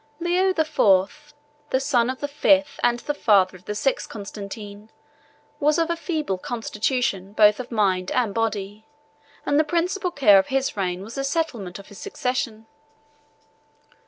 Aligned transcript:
p. 0.17 0.25
156.—M.] 0.25 0.25
Leo 0.47 0.53
the 0.53 0.65
Fourth, 0.65 1.33
the 1.69 1.79
son 1.79 2.09
of 2.09 2.21
the 2.21 2.27
fifth 2.27 2.79
and 2.81 3.01
the 3.01 3.13
father 3.13 3.55
of 3.55 3.65
the 3.65 3.75
sixth 3.75 4.09
Constantine, 4.09 4.89
was 5.59 5.77
of 5.77 5.91
a 5.91 5.95
feeble 5.95 6.39
constitution 6.39 7.33
both 7.33 7.59
of 7.59 7.69
mind 7.71 8.09
1117 8.09 8.23
and 8.23 8.33
body, 8.83 8.87
and 9.45 9.59
the 9.59 9.63
principal 9.63 10.09
care 10.09 10.39
of 10.39 10.47
his 10.47 10.75
reign 10.75 11.03
was 11.03 11.13
the 11.13 11.23
settlement 11.23 11.77
of 11.77 11.87
the 11.87 11.93
succession. 11.93 12.65